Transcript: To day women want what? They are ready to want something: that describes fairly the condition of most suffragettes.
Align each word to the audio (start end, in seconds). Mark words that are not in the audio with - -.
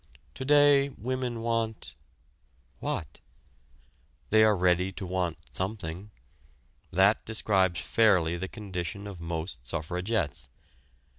To 0.33 0.43
day 0.45 0.89
women 0.89 1.41
want 1.41 1.93
what? 2.79 3.19
They 4.31 4.43
are 4.43 4.57
ready 4.57 4.91
to 4.91 5.05
want 5.05 5.37
something: 5.51 6.09
that 6.91 7.23
describes 7.23 7.79
fairly 7.79 8.35
the 8.35 8.47
condition 8.47 9.05
of 9.05 9.21
most 9.21 9.59
suffragettes. 9.67 10.49